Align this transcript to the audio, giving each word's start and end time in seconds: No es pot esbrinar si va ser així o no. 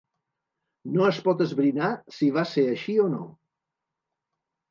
No 0.93 1.03
es 1.09 1.17
pot 1.27 1.43
esbrinar 1.45 1.89
si 2.15 2.31
va 2.37 2.45
ser 2.53 2.65
així 2.71 2.97
o 3.05 3.07
no. 3.17 3.21